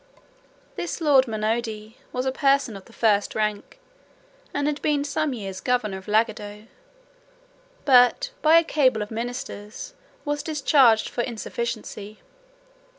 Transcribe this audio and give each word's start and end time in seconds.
This 0.77 0.99
lord 0.99 1.27
Munodi 1.27 1.95
was 2.11 2.25
a 2.25 2.31
person 2.31 2.75
of 2.75 2.85
the 2.85 2.91
first 2.91 3.35
rank, 3.35 3.77
and 4.51 4.65
had 4.65 4.81
been 4.81 5.03
some 5.03 5.31
years 5.31 5.61
governor 5.61 5.99
of 5.99 6.07
Lagado; 6.07 6.65
but, 7.85 8.31
by 8.41 8.57
a 8.57 8.63
cabal 8.63 9.03
of 9.03 9.11
ministers, 9.11 9.93
was 10.25 10.41
discharged 10.41 11.07
for 11.07 11.21
insufficiency. 11.21 12.19